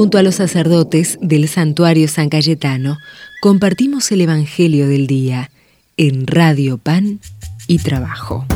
Junto 0.00 0.16
a 0.16 0.22
los 0.22 0.36
sacerdotes 0.36 1.18
del 1.20 1.46
santuario 1.46 2.08
San 2.08 2.30
Cayetano, 2.30 2.96
compartimos 3.42 4.10
el 4.12 4.22
Evangelio 4.22 4.88
del 4.88 5.06
Día 5.06 5.50
en 5.98 6.26
Radio 6.26 6.78
Pan 6.78 7.20
y 7.66 7.80
Trabajo. 7.80 8.46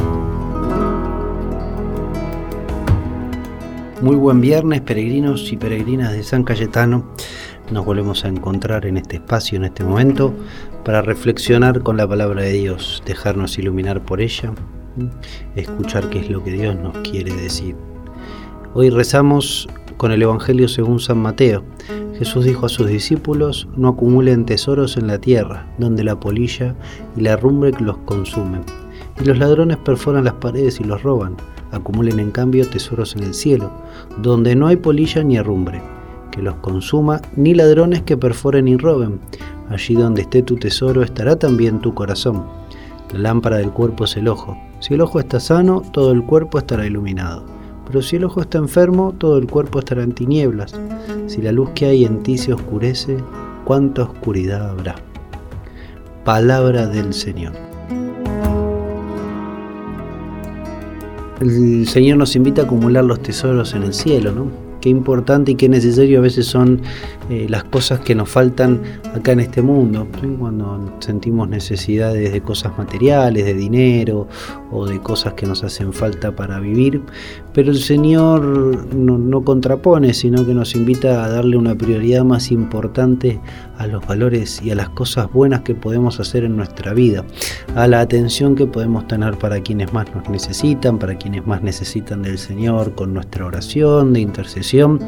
Muy 4.00 4.16
buen 4.16 4.40
viernes, 4.40 4.80
peregrinos 4.80 5.52
y 5.52 5.58
peregrinas 5.58 6.12
de 6.12 6.22
San 6.22 6.44
Cayetano. 6.44 7.14
Nos 7.70 7.84
volvemos 7.84 8.24
a 8.24 8.28
encontrar 8.28 8.86
en 8.86 8.96
este 8.96 9.16
espacio, 9.16 9.58
en 9.58 9.64
este 9.64 9.84
momento, 9.84 10.34
para 10.82 11.02
reflexionar 11.02 11.82
con 11.82 11.98
la 11.98 12.08
palabra 12.08 12.40
de 12.40 12.52
Dios, 12.54 13.02
dejarnos 13.04 13.58
iluminar 13.58 14.02
por 14.02 14.22
ella, 14.22 14.54
escuchar 15.56 16.08
qué 16.08 16.20
es 16.20 16.30
lo 16.30 16.42
que 16.42 16.52
Dios 16.52 16.74
nos 16.76 16.96
quiere 17.06 17.34
decir. 17.34 17.76
Hoy 18.72 18.88
rezamos 18.88 19.68
con 19.96 20.12
el 20.12 20.22
Evangelio 20.22 20.68
según 20.68 21.00
San 21.00 21.18
Mateo. 21.18 21.62
Jesús 22.18 22.44
dijo 22.44 22.66
a 22.66 22.68
sus 22.68 22.86
discípulos, 22.86 23.68
no 23.76 23.88
acumulen 23.88 24.46
tesoros 24.46 24.96
en 24.96 25.08
la 25.08 25.18
tierra, 25.18 25.66
donde 25.78 26.04
la 26.04 26.18
polilla 26.18 26.74
y 27.16 27.22
la 27.22 27.36
rumbre 27.36 27.72
los 27.80 27.96
consumen, 27.98 28.62
y 29.20 29.24
los 29.24 29.38
ladrones 29.38 29.78
perforan 29.78 30.24
las 30.24 30.34
paredes 30.34 30.80
y 30.80 30.84
los 30.84 31.02
roban. 31.02 31.36
Acumulen 31.72 32.20
en 32.20 32.30
cambio 32.30 32.68
tesoros 32.68 33.16
en 33.16 33.24
el 33.24 33.34
cielo, 33.34 33.70
donde 34.18 34.54
no 34.54 34.68
hay 34.68 34.76
polilla 34.76 35.24
ni 35.24 35.36
herrumbre, 35.36 35.82
que 36.30 36.40
los 36.40 36.54
consuma, 36.56 37.20
ni 37.36 37.54
ladrones 37.54 38.02
que 38.02 38.16
perforen 38.16 38.68
y 38.68 38.76
roben. 38.76 39.18
Allí 39.68 39.94
donde 39.94 40.22
esté 40.22 40.42
tu 40.42 40.56
tesoro 40.56 41.02
estará 41.02 41.36
también 41.36 41.80
tu 41.80 41.94
corazón. 41.94 42.44
La 43.12 43.18
lámpara 43.20 43.56
del 43.56 43.70
cuerpo 43.70 44.04
es 44.04 44.16
el 44.16 44.28
ojo. 44.28 44.56
Si 44.78 44.94
el 44.94 45.00
ojo 45.00 45.18
está 45.18 45.40
sano, 45.40 45.82
todo 45.92 46.12
el 46.12 46.22
cuerpo 46.24 46.58
estará 46.58 46.86
iluminado. 46.86 47.53
Pero 47.94 48.02
si 48.02 48.16
el 48.16 48.24
ojo 48.24 48.40
está 48.40 48.58
enfermo, 48.58 49.14
todo 49.16 49.38
el 49.38 49.46
cuerpo 49.46 49.78
estará 49.78 50.02
en 50.02 50.10
tinieblas. 50.10 50.74
Si 51.28 51.40
la 51.40 51.52
luz 51.52 51.70
que 51.76 51.86
hay 51.86 52.04
en 52.04 52.24
ti 52.24 52.36
se 52.38 52.52
oscurece, 52.52 53.18
¿cuánta 53.64 54.02
oscuridad 54.02 54.68
habrá? 54.68 54.96
Palabra 56.24 56.88
del 56.88 57.14
Señor. 57.14 57.52
El 61.40 61.86
Señor 61.86 62.18
nos 62.18 62.34
invita 62.34 62.62
a 62.62 62.64
acumular 62.64 63.04
los 63.04 63.22
tesoros 63.22 63.74
en 63.74 63.84
el 63.84 63.94
cielo, 63.94 64.32
¿no? 64.32 64.48
Qué 64.84 64.90
importante 64.90 65.52
y 65.52 65.54
qué 65.54 65.70
necesario 65.70 66.18
a 66.18 66.20
veces 66.20 66.44
son 66.44 66.82
eh, 67.30 67.46
las 67.48 67.64
cosas 67.64 68.00
que 68.00 68.14
nos 68.14 68.28
faltan 68.28 68.82
acá 69.14 69.32
en 69.32 69.40
este 69.40 69.62
mundo, 69.62 70.06
cuando 70.38 70.92
sentimos 70.98 71.48
necesidades 71.48 72.30
de 72.30 72.42
cosas 72.42 72.76
materiales, 72.76 73.46
de 73.46 73.54
dinero 73.54 74.28
o 74.70 74.86
de 74.86 75.00
cosas 75.00 75.32
que 75.32 75.46
nos 75.46 75.64
hacen 75.64 75.94
falta 75.94 76.36
para 76.36 76.60
vivir, 76.60 77.00
pero 77.54 77.70
el 77.70 77.78
Señor 77.78 78.42
no, 78.94 79.16
no 79.16 79.42
contrapone, 79.42 80.12
sino 80.12 80.44
que 80.44 80.52
nos 80.52 80.74
invita 80.74 81.24
a 81.24 81.30
darle 81.30 81.56
una 81.56 81.74
prioridad 81.74 82.22
más 82.22 82.50
importante 82.50 83.40
a 83.78 83.86
los 83.86 84.06
valores 84.06 84.60
y 84.62 84.70
a 84.70 84.74
las 84.74 84.88
cosas 84.90 85.30
buenas 85.32 85.62
que 85.62 85.74
podemos 85.74 86.20
hacer 86.20 86.44
en 86.44 86.56
nuestra 86.56 86.94
vida, 86.94 87.24
a 87.74 87.86
la 87.86 88.00
atención 88.00 88.54
que 88.54 88.66
podemos 88.66 89.06
tener 89.08 89.38
para 89.38 89.60
quienes 89.60 89.92
más 89.92 90.06
nos 90.14 90.28
necesitan, 90.28 90.98
para 90.98 91.16
quienes 91.16 91.46
más 91.46 91.62
necesitan 91.62 92.22
del 92.22 92.38
Señor, 92.38 92.94
con 92.94 93.14
nuestra 93.14 93.46
oración 93.46 94.12
de 94.12 94.20
intercesión, 94.20 95.00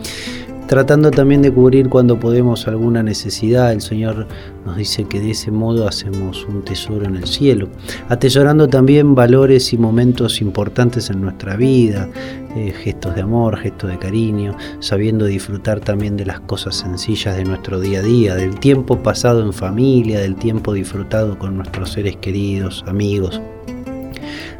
tratando 0.67 1.11
también 1.11 1.43
de 1.43 1.53
cubrir 1.53 1.89
cuando 1.89 2.19
podemos 2.19 2.67
alguna 2.67 3.03
necesidad. 3.03 3.73
El 3.73 3.81
Señor 3.81 4.27
nos 4.65 4.77
dice 4.77 5.05
que 5.05 5.21
de 5.21 5.31
ese 5.31 5.51
modo 5.51 5.87
hacemos 5.87 6.45
un 6.47 6.63
tesoro 6.63 7.07
en 7.07 7.17
el 7.17 7.27
cielo, 7.27 7.69
atesorando 8.09 8.69
también 8.69 9.15
valores 9.15 9.73
y 9.73 9.79
momentos 9.79 10.41
importantes 10.41 11.11
en 11.11 11.21
nuestra 11.21 11.57
vida, 11.57 12.09
eh, 12.57 12.73
gestos 12.73 13.15
de 13.15 13.23
amor, 13.23 13.57
gestos 13.59 13.91
de 13.91 13.99
cariño, 13.99 14.57
sabiendo 14.81 15.27
disfrutar 15.27 15.81
también 15.81 16.17
de 16.17 16.27
las 16.27 16.41
cosas 16.41 16.77
sencillas 16.77 17.37
de 17.37 17.45
nuestro 17.45 17.81
día 17.81 18.01
a 18.01 18.03
día, 18.03 18.35
del 18.35 18.59
tiempo 18.59 19.03
pasado 19.03 19.43
en 19.43 19.53
familia, 19.53 20.21
del 20.21 20.37
tiempo 20.37 20.73
disfrutado 20.73 21.39
con 21.39 21.57
nuestros 21.57 21.93
seres 21.93 22.17
queridos, 22.17 22.85
amigos. 22.87 23.41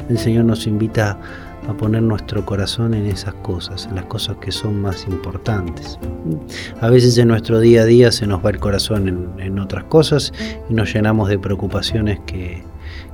El 0.09 0.17
Señor 0.17 0.45
nos 0.45 0.67
invita 0.67 1.11
a 1.11 1.46
a 1.67 1.73
poner 1.75 2.01
nuestro 2.01 2.45
corazón 2.45 2.93
en 2.93 3.05
esas 3.05 3.33
cosas, 3.35 3.87
en 3.87 3.95
las 3.95 4.05
cosas 4.05 4.37
que 4.37 4.51
son 4.51 4.81
más 4.81 5.05
importantes. 5.07 5.99
A 6.81 6.89
veces 6.89 7.17
en 7.17 7.27
nuestro 7.27 7.59
día 7.59 7.81
a 7.81 7.85
día 7.85 8.11
se 8.11 8.25
nos 8.25 8.43
va 8.45 8.49
el 8.49 8.59
corazón 8.59 9.35
en, 9.39 9.59
otras 9.59 9.85
cosas 9.85 10.33
y 10.69 10.73
nos 10.73 10.93
llenamos 10.93 11.29
de 11.29 11.39
preocupaciones 11.39 12.19
que, 12.25 12.63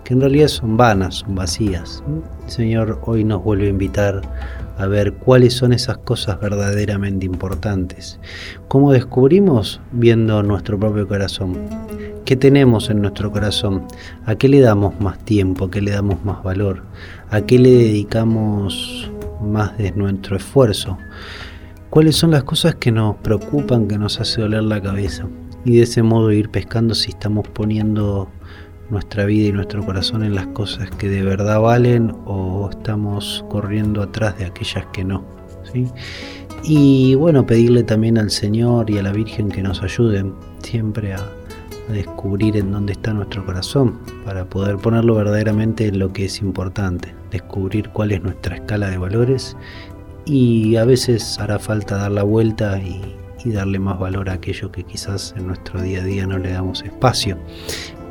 que 0.03 0.13
en 0.13 0.21
realidad 0.21 0.47
son 0.47 0.77
vanas, 0.77 1.15
son 1.15 1.35
vacías. 1.35 2.03
El 2.45 2.51
Señor 2.51 2.99
hoy 3.05 3.23
nos 3.23 3.43
vuelve 3.43 3.67
a 3.67 3.69
invitar 3.69 4.21
a 4.77 4.87
ver 4.87 5.13
cuáles 5.13 5.53
son 5.53 5.71
esas 5.73 5.97
cosas 5.99 6.39
verdaderamente 6.39 7.25
importantes. 7.25 8.19
¿Cómo 8.67 8.91
descubrimos? 8.91 9.81
Viendo 9.91 10.41
nuestro 10.43 10.79
propio 10.79 11.07
corazón. 11.07 11.57
¿Qué 12.25 12.35
tenemos 12.35 12.89
en 12.89 13.01
nuestro 13.01 13.31
corazón? 13.31 13.85
¿A 14.25 14.35
qué 14.35 14.47
le 14.49 14.61
damos 14.61 14.99
más 14.99 15.19
tiempo? 15.19 15.65
¿A 15.65 15.71
qué 15.71 15.81
le 15.81 15.91
damos 15.91 16.23
más 16.25 16.43
valor? 16.43 16.83
¿A 17.29 17.41
qué 17.41 17.59
le 17.59 17.69
dedicamos 17.69 19.11
más 19.41 19.77
de 19.77 19.91
nuestro 19.91 20.37
esfuerzo? 20.37 20.97
¿Cuáles 21.89 22.15
son 22.15 22.31
las 22.31 22.43
cosas 22.43 22.75
que 22.75 22.91
nos 22.91 23.17
preocupan, 23.17 23.87
que 23.87 23.97
nos 23.97 24.19
hace 24.19 24.41
doler 24.41 24.63
la 24.63 24.81
cabeza? 24.81 25.27
Y 25.65 25.77
de 25.77 25.83
ese 25.83 26.01
modo 26.01 26.31
ir 26.31 26.49
pescando 26.49 26.95
si 26.95 27.11
estamos 27.11 27.47
poniendo 27.47 28.29
nuestra 28.93 29.25
vida 29.25 29.49
y 29.49 29.51
nuestro 29.51 29.85
corazón 29.85 30.23
en 30.23 30.35
las 30.35 30.47
cosas 30.47 30.89
que 30.91 31.09
de 31.09 31.21
verdad 31.23 31.59
valen 31.59 32.15
o 32.25 32.69
estamos 32.69 33.43
corriendo 33.49 34.01
atrás 34.01 34.37
de 34.37 34.45
aquellas 34.45 34.85
que 34.93 35.03
no. 35.03 35.25
¿sí? 35.71 35.87
Y 36.63 37.15
bueno, 37.15 37.45
pedirle 37.45 37.83
también 37.83 38.17
al 38.17 38.31
Señor 38.31 38.89
y 38.89 38.97
a 38.97 39.03
la 39.03 39.11
Virgen 39.11 39.49
que 39.49 39.61
nos 39.61 39.81
ayuden 39.83 40.33
siempre 40.61 41.13
a, 41.13 41.19
a 41.89 41.91
descubrir 41.91 42.55
en 42.55 42.71
dónde 42.71 42.93
está 42.93 43.13
nuestro 43.13 43.45
corazón, 43.45 43.99
para 44.23 44.45
poder 44.45 44.77
ponerlo 44.77 45.15
verdaderamente 45.15 45.87
en 45.87 45.99
lo 45.99 46.13
que 46.13 46.25
es 46.25 46.39
importante, 46.39 47.13
descubrir 47.31 47.89
cuál 47.89 48.13
es 48.13 48.23
nuestra 48.23 48.55
escala 48.55 48.89
de 48.89 48.97
valores 48.97 49.57
y 50.25 50.75
a 50.77 50.85
veces 50.85 51.37
hará 51.39 51.59
falta 51.59 51.97
dar 51.97 52.11
la 52.11 52.23
vuelta 52.23 52.79
y, 52.79 53.01
darle 53.45 53.77
más 53.77 53.99
valor 53.99 54.29
a 54.29 54.33
aquello 54.35 54.71
que 54.71 54.85
quizás 54.85 55.35
en 55.35 55.47
nuestro 55.47 55.81
día 55.81 55.99
a 55.99 56.05
día 56.05 56.25
no 56.25 56.37
le 56.37 56.53
damos 56.53 56.81
espacio 56.81 57.37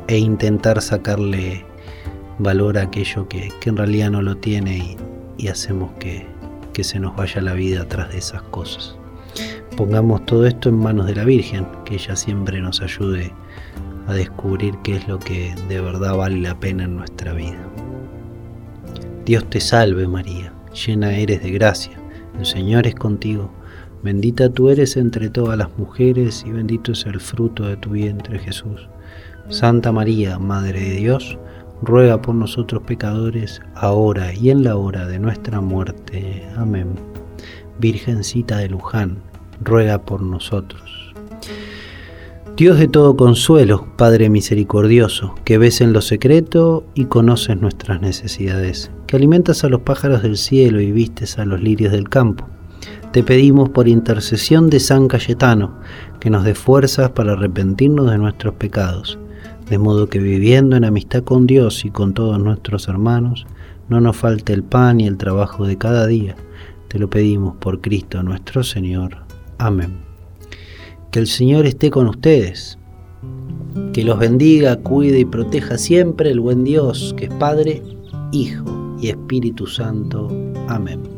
e 0.07 0.17
intentar 0.17 0.81
sacarle 0.81 1.65
valor 2.39 2.77
a 2.77 2.83
aquello 2.83 3.27
que, 3.27 3.49
en 3.65 3.77
realidad 3.77 4.11
no 4.11 4.21
lo 4.21 4.35
tiene 4.37 4.97
y, 5.37 5.47
hacemos 5.47 5.91
que, 5.99 6.25
que 6.71 6.83
se 6.83 6.99
nos 6.99 7.15
vaya 7.15 7.41
la 7.41 7.53
vida 7.53 7.81
atrás 7.81 8.11
de 8.11 8.17
esas 8.17 8.41
cosas. 8.43 8.95
Pongamos 9.75 10.25
todo 10.25 10.45
esto 10.45 10.69
en 10.69 10.75
manos 10.75 11.07
de 11.07 11.15
la 11.15 11.25
Virgen, 11.25 11.67
que 11.85 11.95
ella 11.95 12.15
siempre 12.15 12.61
nos 12.61 12.81
ayude 12.81 13.33
a 14.07 14.13
descubrir 14.13 14.75
qué 14.83 14.97
es 14.97 15.07
lo 15.07 15.19
que 15.19 15.53
de 15.67 15.81
verdad 15.81 16.15
vale 16.15 16.37
la 16.37 16.59
pena 16.59 16.83
en 16.83 16.95
nuestra 16.97 17.33
vida. 17.33 17.59
Dios 19.25 19.49
te 19.49 19.59
salve 19.59 20.07
María, 20.07 20.53
llena 20.85 21.15
eres 21.15 21.41
de 21.41 21.51
gracia, 21.51 21.97
el 22.37 22.45
Señor 22.45 22.87
es 22.87 22.95
contigo, 22.95 23.51
bendita 24.03 24.49
tú 24.49 24.69
eres 24.69 24.97
entre 24.97 25.29
todas 25.29 25.57
las 25.57 25.77
mujeres 25.77 26.43
y 26.45 26.51
bendito 26.51 26.91
es 26.91 27.05
el 27.05 27.19
fruto 27.19 27.65
de 27.67 27.77
tu 27.77 27.91
vientre 27.91 28.39
Jesús. 28.39 28.89
Santa 29.49 29.91
María, 29.91 30.39
Madre 30.39 30.79
de 30.79 30.95
Dios, 30.95 31.37
ruega 31.81 32.21
por 32.21 32.35
nosotros 32.35 32.83
pecadores, 32.83 33.61
ahora 33.75 34.33
y 34.33 34.49
en 34.49 34.63
la 34.63 34.77
hora 34.77 35.05
de 35.05 35.19
nuestra 35.19 35.61
muerte. 35.61 36.47
Amén. 36.55 36.95
Virgencita 37.79 38.57
de 38.57 38.69
Luján, 38.69 39.17
ruega 39.61 39.99
por 39.99 40.21
nosotros. 40.21 41.13
Dios 42.55 42.77
de 42.77 42.87
todo 42.87 43.17
consuelo, 43.17 43.87
Padre 43.97 44.29
misericordioso, 44.29 45.33
que 45.43 45.57
ves 45.57 45.81
en 45.81 45.91
lo 45.91 46.01
secreto 46.01 46.85
y 46.93 47.05
conoces 47.05 47.59
nuestras 47.59 47.99
necesidades, 47.99 48.91
que 49.07 49.15
alimentas 49.15 49.63
a 49.63 49.69
los 49.69 49.81
pájaros 49.81 50.21
del 50.21 50.37
cielo 50.37 50.79
y 50.79 50.91
vistes 50.91 51.39
a 51.39 51.45
los 51.45 51.61
lirios 51.61 51.91
del 51.91 52.09
campo. 52.09 52.47
Te 53.11 53.23
pedimos 53.23 53.69
por 53.69 53.87
intercesión 53.87 54.69
de 54.69 54.79
San 54.79 55.07
Cayetano, 55.07 55.79
que 56.19 56.29
nos 56.29 56.43
dé 56.43 56.53
fuerzas 56.53 57.09
para 57.09 57.33
arrepentirnos 57.33 58.09
de 58.09 58.19
nuestros 58.19 58.53
pecados, 58.53 59.17
de 59.73 59.79
modo 59.79 60.07
que 60.07 60.19
viviendo 60.19 60.75
en 60.75 60.83
amistad 60.83 61.23
con 61.23 61.47
Dios 61.47 61.83
y 61.83 61.89
con 61.89 62.13
todos 62.13 62.37
nuestros 62.37 62.87
hermanos, 62.87 63.47
no 63.89 63.99
nos 64.01 64.15
falte 64.15 64.53
el 64.53 64.61
pan 64.61 65.01
y 65.01 65.07
el 65.07 65.17
trabajo 65.17 65.65
de 65.65 65.79
cada 65.79 66.05
día. 66.05 66.35
Te 66.89 66.99
lo 66.99 67.09
pedimos 67.09 67.55
por 67.55 67.81
Cristo 67.81 68.21
nuestro 68.21 68.61
Señor. 68.61 69.17
Amén. 69.57 69.95
Que 71.09 71.17
el 71.17 71.25
Señor 71.25 71.65
esté 71.65 71.89
con 71.89 72.07
ustedes. 72.07 72.77
Que 73.93 74.03
los 74.03 74.19
bendiga, 74.19 74.75
cuide 74.75 75.21
y 75.21 75.25
proteja 75.25 75.79
siempre 75.79 76.29
el 76.29 76.39
buen 76.39 76.63
Dios, 76.63 77.15
que 77.17 77.25
es 77.25 77.33
Padre, 77.33 77.81
Hijo 78.31 78.95
y 79.01 79.07
Espíritu 79.07 79.65
Santo. 79.65 80.27
Amén. 80.67 81.12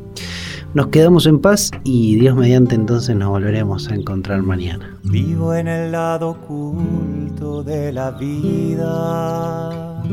Nos 0.75 0.87
quedamos 0.87 1.25
en 1.25 1.39
paz 1.39 1.71
y 1.85 2.15
Dios 2.15 2.35
mediante 2.35 2.75
entonces 2.75 3.15
nos 3.15 3.29
volveremos 3.29 3.89
a 3.89 3.95
encontrar 3.95 4.41
mañana. 4.41 4.99
Vivo 5.03 5.53
en 5.53 5.69
el 5.69 5.93
lado 5.93 6.31
oculto 6.31 7.63
de 7.63 7.93
la 7.93 8.11
vida. 8.11 10.03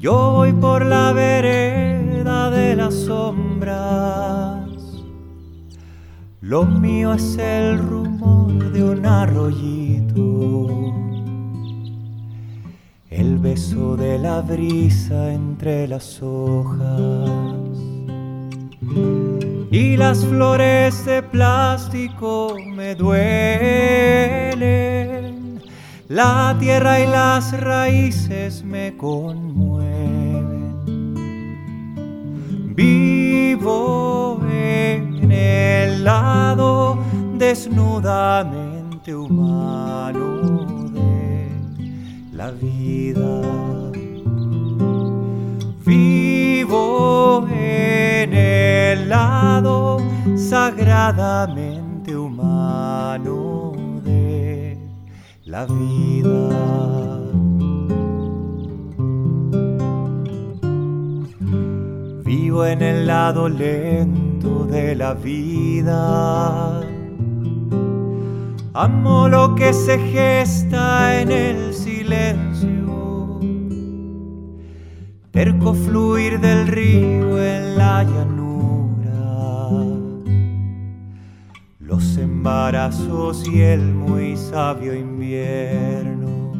Yo 0.00 0.32
voy 0.32 0.52
por 0.54 0.84
la 0.84 1.12
vereda 1.12 2.50
de 2.50 2.74
las 2.74 2.92
sombras 2.92 4.66
Lo 6.40 6.64
mío 6.64 7.14
es 7.14 7.38
el 7.38 7.78
rumor 7.78 8.72
de 8.72 8.82
un 8.82 9.06
arroyito, 9.06 10.92
el 13.10 13.38
beso 13.38 13.96
de 13.96 14.18
la 14.18 14.40
brisa 14.40 15.32
entre 15.32 15.86
las 15.86 16.20
hojas 16.20 17.63
y 19.70 19.96
las 19.96 20.24
flores 20.24 21.04
de 21.04 21.22
plástico 21.22 22.56
me 22.74 22.94
duelen. 22.94 23.24
La 26.08 26.56
tierra 26.60 27.00
y 27.00 27.06
las 27.06 27.58
raíces 27.60 28.62
me 28.62 28.96
conmueven. 28.96 29.84
Vivo 32.74 34.40
en 34.48 35.32
el 35.32 36.04
lado 36.04 36.98
desnudamente 37.36 39.14
humano 39.14 40.90
de 40.92 41.48
la 42.32 42.50
vida. 42.52 43.40
Vivo 45.84 46.13
sagradamente 50.36 52.16
humano 52.16 53.72
de 54.04 54.78
la 55.44 55.66
vida. 55.66 57.20
Vivo 62.24 62.66
en 62.66 62.82
el 62.82 63.06
lado 63.06 63.48
lento 63.48 64.64
de 64.64 64.96
la 64.96 65.14
vida. 65.14 66.80
Amo 68.74 69.28
lo 69.28 69.54
que 69.54 69.72
se 69.72 69.98
gesta 69.98 71.20
en 71.20 71.30
el 71.30 71.72
silencio. 71.72 73.40
Terco 75.30 75.74
fluir 75.74 76.40
del 76.40 76.66
río 76.66 77.40
en 77.40 77.78
la 77.78 78.02
llanura. 78.02 78.43
Embarazos 82.44 83.48
y 83.48 83.62
el 83.62 83.80
muy 83.80 84.36
sabio 84.36 84.94
invierno. 84.94 86.52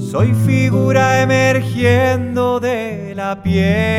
Soy 0.00 0.32
figura 0.46 1.20
emergiendo 1.20 2.58
de 2.58 3.12
la 3.14 3.42
piedra. 3.42 3.92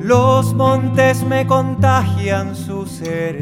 Los 0.00 0.54
montes 0.54 1.24
me 1.24 1.48
contagian 1.48 2.54
su 2.54 2.86
certeza. 2.86 3.32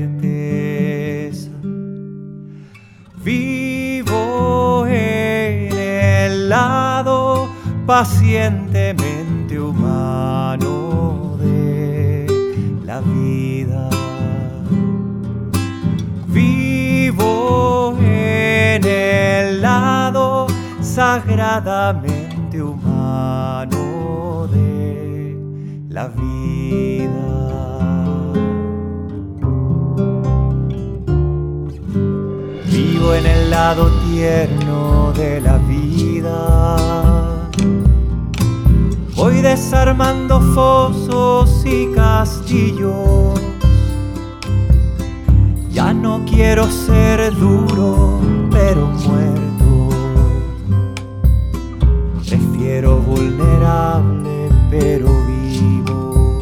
Vivo 3.23 4.87
en 4.87 5.77
el 5.77 6.49
lado 6.49 7.51
pacientemente 7.87 9.61
humano 9.61 10.76
sagradamente 21.47 22.61
humano 22.61 24.49
de 24.53 25.39
la 25.89 26.09
vida. 26.09 27.29
Vivo 32.67 33.15
en 33.15 33.27
el 33.27 33.51
lado 33.51 33.91
tierno 34.09 35.13
de 35.13 35.41
la 35.41 35.59
vida. 35.59 36.77
Voy 39.15 39.41
desarmando 39.41 40.41
fosos 40.53 41.65
y 41.65 41.93
castillos. 41.95 43.41
Ya 45.71 45.95
no 45.95 46.25
quiero 46.27 46.65
ser 46.69 47.33
duro, 47.37 48.21
pero 48.51 48.87
muerto. 48.89 49.26
Vulnerable, 53.27 54.49
pero 54.71 55.09
vivo. 55.27 56.41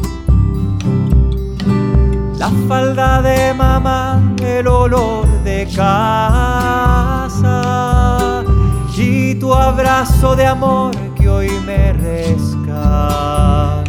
La 2.37 2.51
falda 2.67 3.21
de 3.21 3.53
mamá, 3.53 4.21
el 4.41 4.67
olor 4.67 5.25
de 5.43 5.67
casa 5.75 6.43
y 8.97 9.35
tu 9.35 9.53
abrazo 9.53 10.35
de 10.35 10.47
amor 10.47 10.95
que 11.15 11.29
hoy 11.29 11.49
me 11.65 11.93
rescata. 11.93 13.83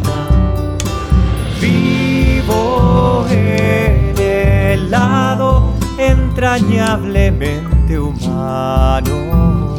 Vivo 1.61 3.25
en 3.29 4.17
el 4.17 4.89
lado 4.91 5.73
entrañablemente 5.97 7.99
humano 7.99 9.75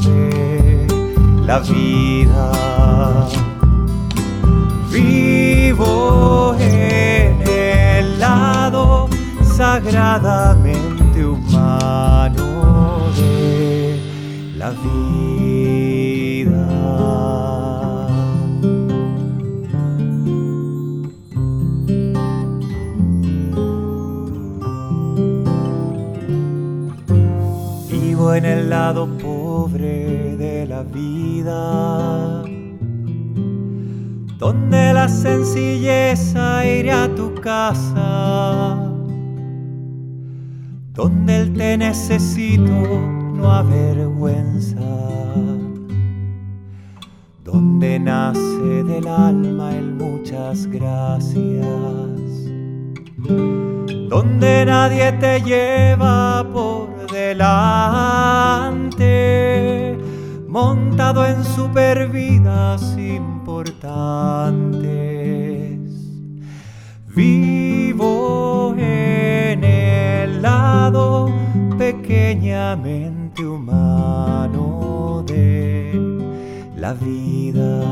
la 1.49 1.59
vida. 1.61 2.53
Vivo 4.93 6.55
en 6.61 7.43
el 7.49 8.21
lado 8.21 9.09
sagradamente 9.57 11.25
humano 11.25 13.01
de 13.17 13.99
la 14.59 14.71
vida. 14.73 15.48
En 28.39 28.45
el 28.45 28.71
lado 28.71 29.09
pobre 29.19 30.37
de 30.37 30.65
la 30.65 30.85
vida, 30.85 32.45
donde 34.39 34.93
la 34.93 35.09
sencilleza 35.09 36.65
iré 36.65 36.93
a 36.93 37.13
tu 37.17 37.35
casa, 37.35 38.77
donde 40.95 41.37
el 41.37 41.53
te 41.53 41.79
necesito 41.79 42.71
no 43.35 43.51
avergüenza, 43.51 44.87
donde 47.43 47.99
nace 47.99 48.85
del 48.85 49.09
alma 49.09 49.75
el 49.75 49.95
muchas 49.95 50.69
gracias 50.69 51.67
donde 54.09 54.65
nadie 54.65 55.13
te 55.13 55.41
lleva 55.43 56.47
por 56.53 56.98
delante, 57.19 59.09
montado 60.47 61.27
en 61.27 61.45
supervidas 61.45 62.97
importantes. 62.97 64.19
Vivo 67.15 68.75
en 68.79 69.65
el 69.65 70.43
lado 70.43 71.31
pequeñamente 71.77 73.45
humano 73.45 75.25
de 75.27 75.93
la 76.77 76.93
vida. 76.95 77.83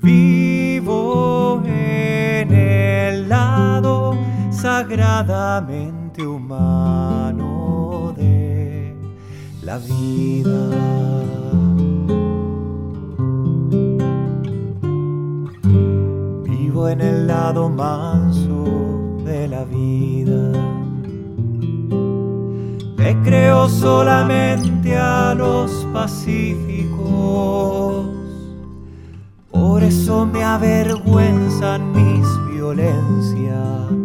Vivo 0.00 1.62
en 1.66 2.52
el 2.52 3.28
lado 3.28 4.16
humano 6.22 8.14
de 8.16 8.94
la 9.62 9.78
vida. 9.78 10.70
Vivo 16.44 16.88
en 16.88 17.00
el 17.00 17.26
lado 17.26 17.68
manso 17.68 19.18
de 19.24 19.48
la 19.48 19.64
vida. 19.64 20.52
Te 22.96 23.16
creo 23.22 23.68
solamente 23.68 24.96
a 24.96 25.34
los 25.34 25.70
pacíficos. 25.92 26.94
Por 29.50 29.82
eso 29.82 30.26
me 30.26 30.44
avergüenzan 30.44 31.92
mis 31.92 32.26
violencias. 32.52 34.03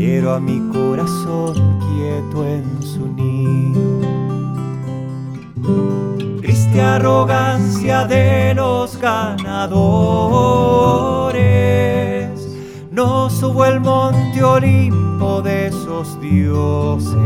Quiero 0.00 0.32
a 0.32 0.38
mi 0.38 0.60
corazón 0.68 1.54
quieto 1.80 2.46
en 2.46 2.80
su 2.80 3.08
nido. 3.08 3.98
Triste 6.40 6.80
arrogancia 6.80 8.04
de 8.04 8.54
los 8.54 8.96
ganadores, 9.00 9.58
no 12.92 13.28
subo 13.28 13.64
el 13.64 13.80
monte 13.80 14.40
Olimpo 14.40 15.42
de 15.42 15.66
esos 15.66 16.20
dioses. 16.20 17.18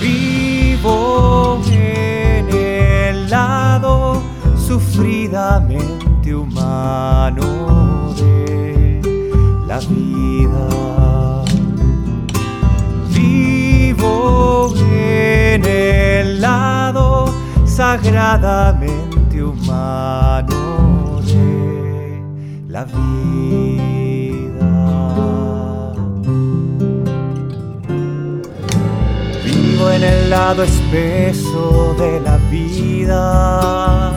Vivo 0.00 1.60
en 1.70 2.48
el 2.56 3.28
lado 3.28 4.22
sufridamente 4.56 6.34
humano 6.34 7.77
sagradamente 18.02 19.42
humano 19.42 21.20
de 21.26 22.22
la 22.68 22.84
vida. 22.84 22.94
Vivo 29.44 29.90
en 29.90 30.04
el 30.04 30.30
lado 30.30 30.62
espeso 30.62 31.96
de 31.98 32.20
la 32.20 32.36
vida. 32.50 34.12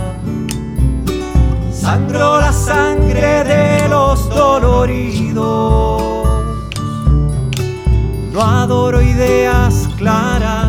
Sangro 1.73 2.39
la 2.39 2.53
sangre 2.53 3.43
de 3.43 3.89
los 3.89 4.29
doloridos. 4.29 6.01
No 8.31 8.41
adoro 8.41 9.01
ideas 9.01 9.89
claras 9.97 10.60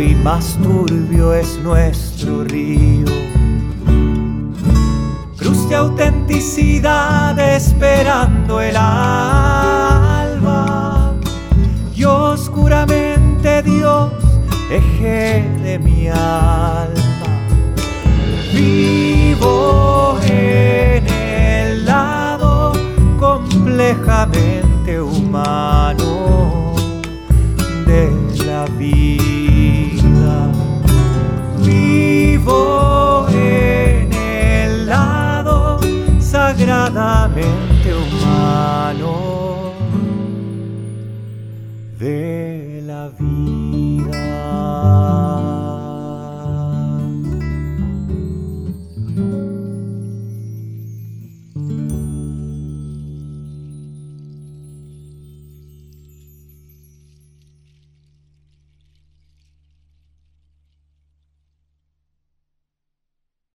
Y 0.00 0.14
más 0.14 0.56
turbio 0.62 1.34
es 1.34 1.58
nuestro 1.62 2.44
río. 2.44 3.04
Cruz 5.36 5.68
de 5.68 5.76
autenticidad 5.76 7.38
esperando 7.38 8.62
el 8.62 8.76
alba. 8.76 10.32
Y 11.94 12.04
oscuramente 12.04 13.62
Dios, 13.62 14.10
eje 14.70 15.44
de 15.62 15.78
mi 15.78 16.08
alma. 16.08 17.10
de 42.00 42.80
la 42.82 43.10
vida. 43.18 44.29